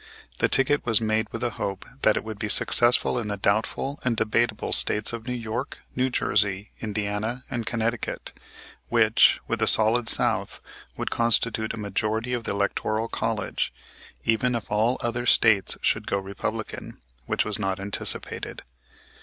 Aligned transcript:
This 0.39 0.49
ticket 0.49 0.83
was 0.83 0.99
made 0.99 1.27
with 1.31 1.41
the 1.41 1.51
hope 1.51 1.85
that 2.01 2.17
it 2.17 2.23
would 2.23 2.39
be 2.39 2.49
successful 2.49 3.19
in 3.19 3.27
the 3.27 3.37
doubtful 3.37 3.99
and 4.03 4.17
debatable 4.17 4.73
States 4.73 5.13
of 5.13 5.27
New 5.27 5.35
York, 5.35 5.77
New 5.95 6.09
Jersey, 6.09 6.71
Indiana, 6.79 7.43
and 7.51 7.67
Connecticut, 7.67 8.33
which, 8.89 9.39
with 9.47 9.59
the 9.59 9.67
Solid 9.67 10.09
South, 10.09 10.59
would 10.97 11.11
constitute 11.11 11.75
a 11.75 11.77
majority 11.77 12.33
of 12.33 12.45
the 12.45 12.51
electoral 12.51 13.09
college, 13.09 13.71
even 14.23 14.55
if 14.55 14.71
all 14.71 14.97
the 14.97 15.05
other 15.05 15.27
States 15.27 15.77
should 15.83 16.07
go 16.07 16.17
Republican, 16.17 16.99
which 17.27 17.45
was 17.45 17.59
not 17.59 17.79
anticipated. 17.79 18.63